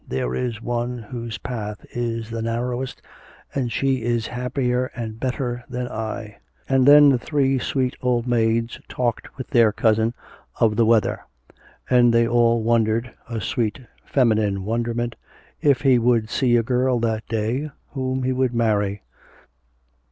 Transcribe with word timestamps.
'There 0.07 0.33
is 0.33 0.63
one 0.63 0.97
whose 0.97 1.37
path 1.37 1.85
is 1.91 2.31
the 2.31 2.41
narrowest, 2.41 3.03
and 3.53 3.71
she 3.71 4.01
is 4.01 4.25
happier 4.25 4.87
and 4.95 5.19
better 5.19 5.63
than 5.69 5.87
I.' 5.87 6.39
And 6.67 6.87
then 6.87 7.09
the 7.09 7.19
three 7.19 7.59
sweet 7.59 7.95
old 8.01 8.25
maids 8.25 8.79
talked 8.89 9.37
with 9.37 9.51
their 9.51 9.71
cousin 9.71 10.15
of 10.59 10.75
the 10.75 10.87
weather; 10.87 11.23
and 11.87 12.11
they 12.11 12.27
all 12.27 12.63
wondered 12.63 13.13
a 13.29 13.39
sweet 13.39 13.79
feminine 14.03 14.65
wonderment 14.65 15.15
if 15.61 15.81
he 15.81 15.99
would 15.99 16.31
see 16.31 16.57
a 16.57 16.63
girl 16.63 16.99
that 17.01 17.27
day 17.27 17.69
whom 17.89 18.23
he 18.23 18.31
would 18.33 18.55
marry. 18.55 19.03